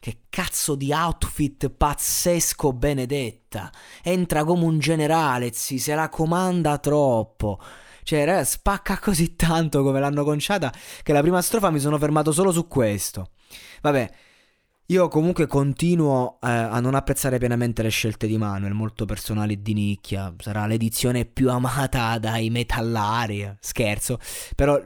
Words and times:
Che 0.00 0.22
cazzo 0.30 0.76
di 0.76 0.92
outfit 0.92 1.68
pazzesco 1.68 2.72
benedetta. 2.72 3.70
Entra 4.02 4.44
come 4.44 4.64
un 4.64 4.78
generale, 4.78 5.52
zi, 5.52 5.78
se 5.78 5.94
la 5.94 6.08
comanda 6.08 6.78
troppo. 6.78 7.60
Cioè, 8.02 8.24
raga, 8.24 8.44
spacca 8.44 8.98
così 8.98 9.36
tanto 9.36 9.82
come 9.82 10.00
l'hanno 10.00 10.24
conciata 10.24 10.72
che 11.02 11.12
la 11.12 11.20
prima 11.20 11.42
strofa 11.42 11.70
mi 11.70 11.80
sono 11.80 11.98
fermato 11.98 12.32
solo 12.32 12.50
su 12.50 12.66
questo. 12.66 13.32
Vabbè, 13.82 14.10
io 14.90 15.06
comunque 15.06 15.46
continuo 15.46 16.38
eh, 16.42 16.48
a 16.48 16.80
non 16.80 16.96
apprezzare 16.96 17.38
pienamente 17.38 17.80
le 17.80 17.90
scelte 17.90 18.26
di 18.26 18.36
Manuel, 18.36 18.72
molto 18.74 19.04
personali 19.04 19.52
e 19.52 19.62
di 19.62 19.72
nicchia. 19.72 20.34
Sarà 20.38 20.66
l'edizione 20.66 21.24
più 21.26 21.48
amata 21.48 22.18
dai 22.18 22.50
metallari. 22.50 23.48
Scherzo. 23.60 24.18
Però 24.56 24.80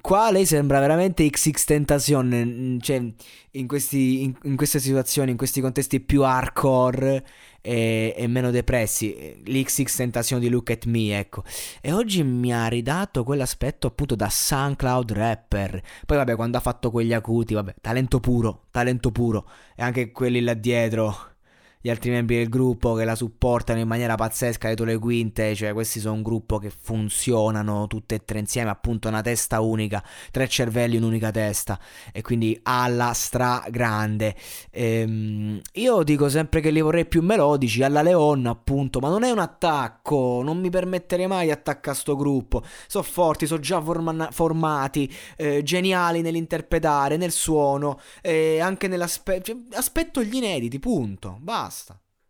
qua 0.00 0.30
lei 0.30 0.46
sembra 0.46 0.78
veramente 0.78 1.28
XX 1.28 1.64
Tentacion. 1.64 2.78
Cioè, 2.80 3.12
in, 3.50 3.66
questi, 3.66 4.22
in, 4.22 4.36
in 4.44 4.54
queste 4.54 4.78
situazioni, 4.78 5.32
in 5.32 5.36
questi 5.36 5.60
contesti 5.60 5.98
più 5.98 6.22
hardcore 6.22 7.26
e, 7.68 8.14
e 8.16 8.26
meno 8.26 8.50
depressi. 8.50 9.42
L'XX 9.44 9.96
Tentazione 9.96 10.40
di 10.40 10.48
Look 10.48 10.70
at 10.70 10.86
Me, 10.86 11.18
ecco. 11.18 11.44
E 11.82 11.92
oggi 11.92 12.22
mi 12.22 12.50
ha 12.52 12.66
ridato 12.66 13.24
quell'aspetto 13.24 13.86
appunto 13.86 14.14
da 14.14 14.30
SoundCloud 14.30 15.12
rapper. 15.12 15.82
Poi 16.06 16.16
vabbè, 16.16 16.34
quando 16.34 16.56
ha 16.56 16.60
fatto 16.60 16.90
quegli 16.90 17.12
acuti, 17.12 17.52
vabbè, 17.52 17.74
talento 17.82 18.20
puro, 18.20 18.68
talento 18.70 19.10
puro. 19.10 19.50
E 19.76 19.82
anche 19.82 20.12
quelli 20.12 20.40
là 20.40 20.54
dietro 20.54 21.36
gli 21.80 21.90
altri 21.90 22.10
membri 22.10 22.36
del 22.36 22.48
gruppo 22.48 22.94
che 22.94 23.04
la 23.04 23.14
supportano 23.14 23.78
in 23.78 23.86
maniera 23.86 24.16
pazzesca 24.16 24.66
dietro 24.66 24.84
le 24.84 24.98
quinte, 24.98 25.54
cioè 25.54 25.72
questi 25.72 26.00
sono 26.00 26.14
un 26.14 26.22
gruppo 26.22 26.58
che 26.58 26.70
funzionano 26.70 27.86
tutte 27.86 28.16
e 28.16 28.24
tre 28.24 28.40
insieme, 28.40 28.70
appunto 28.70 29.08
una 29.08 29.22
testa 29.22 29.60
unica, 29.60 30.02
tre 30.32 30.48
cervelli 30.48 30.96
in 30.96 31.02
un'unica 31.02 31.30
testa 31.30 31.78
e 32.12 32.20
quindi 32.22 32.58
alla 32.64 33.12
stragrande. 33.12 34.34
Ehm, 34.70 35.60
io 35.74 36.02
dico 36.02 36.28
sempre 36.28 36.60
che 36.60 36.70
li 36.70 36.80
vorrei 36.80 37.06
più 37.06 37.22
melodici, 37.22 37.82
alla 37.82 38.02
Leon 38.02 38.46
appunto, 38.46 38.98
ma 38.98 39.08
non 39.08 39.22
è 39.22 39.30
un 39.30 39.38
attacco, 39.38 40.40
non 40.42 40.58
mi 40.58 40.70
permetterei 40.70 41.26
mai 41.28 41.46
di 41.46 41.52
attaccare 41.52 41.96
sto 41.96 42.16
gruppo, 42.16 42.64
sono 42.88 43.04
forti, 43.04 43.46
sono 43.46 43.60
già 43.60 43.80
forma- 43.80 44.30
formati, 44.32 45.12
eh, 45.36 45.62
geniali 45.62 46.22
nell'interpretare, 46.22 47.16
nel 47.16 47.30
suono, 47.30 48.00
eh, 48.20 48.58
anche 48.60 48.88
nell'aspetto, 48.88 49.44
cioè, 49.44 49.56
aspetto 49.74 50.22
gli 50.22 50.34
inediti, 50.34 50.78
punto, 50.80 51.38
basta. 51.40 51.67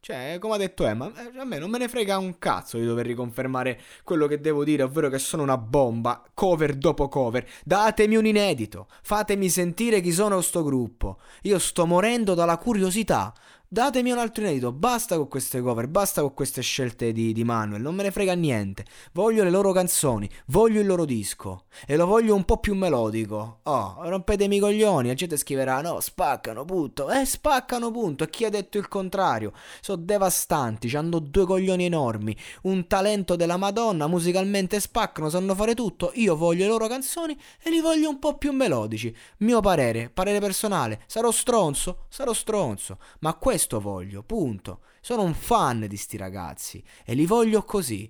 Cioè, 0.00 0.38
come 0.38 0.54
ha 0.54 0.58
detto 0.58 0.86
Emma, 0.86 1.12
eh, 1.16 1.38
a 1.38 1.44
me 1.44 1.58
non 1.58 1.68
me 1.68 1.76
ne 1.76 1.88
frega 1.88 2.16
un 2.18 2.38
cazzo 2.38 2.78
di 2.78 2.86
dover 2.86 3.04
riconfermare 3.04 3.78
quello 4.04 4.26
che 4.26 4.40
devo 4.40 4.64
dire, 4.64 4.84
ovvero 4.84 5.10
che 5.10 5.18
sono 5.18 5.42
una 5.42 5.58
bomba, 5.58 6.22
cover 6.32 6.76
dopo 6.76 7.08
cover. 7.08 7.46
Datemi 7.64 8.16
un 8.16 8.24
inedito, 8.24 8.86
fatemi 9.02 9.48
sentire 9.48 10.00
chi 10.00 10.12
sono 10.12 10.40
sto 10.40 10.62
gruppo. 10.62 11.18
Io 11.42 11.58
sto 11.58 11.84
morendo 11.84 12.34
dalla 12.34 12.56
curiosità. 12.56 13.34
Datemi 13.70 14.10
un 14.10 14.16
altro 14.16 14.44
inedito, 14.44 14.72
basta 14.72 15.18
con 15.18 15.28
queste 15.28 15.60
cover, 15.60 15.88
basta 15.88 16.22
con 16.22 16.32
queste 16.32 16.62
scelte 16.62 17.12
di, 17.12 17.34
di 17.34 17.44
Manuel, 17.44 17.82
non 17.82 17.94
me 17.94 18.02
ne 18.02 18.10
frega 18.10 18.32
niente. 18.32 18.86
Voglio 19.12 19.44
le 19.44 19.50
loro 19.50 19.72
canzoni, 19.72 20.26
voglio 20.46 20.80
il 20.80 20.86
loro 20.86 21.04
disco 21.04 21.64
e 21.86 21.94
lo 21.96 22.06
voglio 22.06 22.34
un 22.34 22.46
po' 22.46 22.60
più 22.60 22.74
melodico. 22.74 23.58
Oh, 23.64 23.98
rompetemi 24.04 24.56
i 24.56 24.58
coglioni, 24.58 25.08
la 25.08 25.14
gente 25.14 25.36
scriverà 25.36 25.82
no, 25.82 26.00
spaccano, 26.00 26.64
punto. 26.64 27.10
Eh, 27.10 27.26
spaccano, 27.26 27.90
punto. 27.90 28.24
E 28.24 28.30
chi 28.30 28.46
ha 28.46 28.48
detto 28.48 28.78
il 28.78 28.88
contrario? 28.88 29.52
Sono 29.82 30.00
devastanti, 30.02 30.88
hanno 30.96 31.18
due 31.18 31.44
coglioni 31.44 31.84
enormi, 31.84 32.34
un 32.62 32.86
talento 32.86 33.36
della 33.36 33.58
Madonna, 33.58 34.06
musicalmente 34.06 34.80
spaccano, 34.80 35.28
sanno 35.28 35.54
fare 35.54 35.74
tutto. 35.74 36.12
Io 36.14 36.36
voglio 36.36 36.62
le 36.62 36.70
loro 36.70 36.86
canzoni 36.86 37.38
e 37.62 37.68
li 37.68 37.80
voglio 37.80 38.08
un 38.08 38.18
po' 38.18 38.38
più 38.38 38.50
melodici. 38.52 39.14
Mio 39.40 39.60
parere, 39.60 40.08
parere 40.08 40.40
personale, 40.40 41.02
sarò 41.06 41.30
stronzo, 41.30 42.06
sarò 42.08 42.32
stronzo, 42.32 42.96
ma 43.18 43.34
questo 43.34 43.56
questo 43.58 43.80
voglio, 43.80 44.22
punto. 44.22 44.82
Sono 45.00 45.22
un 45.22 45.34
fan 45.34 45.86
di 45.88 45.96
sti 45.96 46.16
ragazzi 46.16 46.80
e 47.04 47.14
li 47.14 47.26
voglio 47.26 47.64
così. 47.64 48.08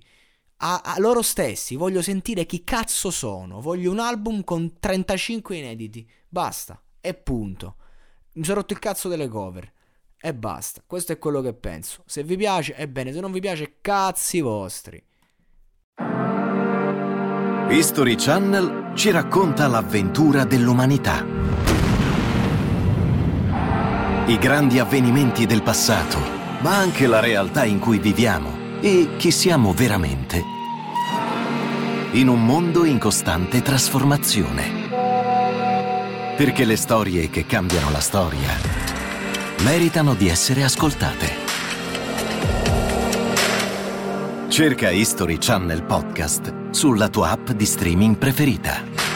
A, 0.59 0.83
a, 0.85 0.99
loro 0.99 1.23
stessi, 1.23 1.75
voglio 1.75 2.03
sentire 2.03 2.45
chi 2.45 2.65
cazzo 2.65 3.11
sono. 3.11 3.63
Voglio 3.63 3.91
un 3.91 3.99
album 3.99 4.45
con 4.45 4.79
35 4.79 5.57
inediti. 5.57 6.07
Basta. 6.29 6.79
E 7.01 7.15
punto. 7.15 7.77
Mi 8.35 8.45
sono 8.45 8.57
rotto 8.57 8.75
il 8.75 8.79
cazzo 8.79 9.09
delle 9.09 9.27
cover. 9.27 9.73
E 10.21 10.35
basta. 10.35 10.83
Questo 10.87 11.13
è 11.13 11.19
quello 11.19 11.41
che 11.41 11.55
penso. 11.55 12.03
Se 12.05 12.23
vi 12.23 12.37
piace, 12.37 12.77
ebbene, 12.77 13.11
se 13.11 13.21
non 13.21 13.33
vi 13.33 13.41
piace, 13.41 13.79
cazzi 13.81 14.43
vostri. 14.43 15.03
History 17.71 18.17
Channel 18.17 18.93
ci 18.95 19.11
racconta 19.11 19.67
l'avventura 19.67 20.45
dell'umanità 20.45 21.58
i 24.29 24.37
grandi 24.37 24.79
avvenimenti 24.79 25.47
del 25.47 25.63
passato, 25.63 26.19
ma 26.61 26.77
anche 26.77 27.07
la 27.07 27.19
realtà 27.19 27.65
in 27.65 27.79
cui 27.79 27.99
viviamo 27.99 28.79
e 28.83 29.13
chi 29.17 29.31
siamo 29.31 29.73
veramente. 29.73 30.43
In 32.11 32.29
un 32.29 32.45
mondo 32.45 32.85
in 32.85 32.99
costante 32.99 33.63
trasformazione. 33.63 34.87
Perché 36.37 36.67
le 36.67 36.77
storie 36.77 37.31
che 37.31 37.47
cambiano 37.47 37.91
la 37.91 38.01
storia 38.01 38.51
meritano 39.63 40.13
di 40.13 40.29
essere 40.29 40.63
ascoltate. 40.63 41.47
Cerca 44.49 44.91
History 44.91 45.39
Channel 45.39 45.85
Podcast 45.85 46.69
sulla 46.69 47.09
tua 47.09 47.31
app 47.31 47.53
di 47.53 47.65
streaming 47.65 48.19
preferita. 48.19 49.08